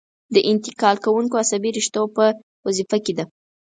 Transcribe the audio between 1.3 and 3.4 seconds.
عصبي رشتو په وظیفه کې ده.